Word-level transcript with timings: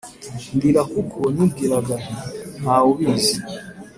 ndira 0.55 0.81
kuko 0.93 1.19
nibwiraga 1.33 1.93
nti 2.01 2.15
‘Nta 2.61 2.75
wubizi 2.85 3.35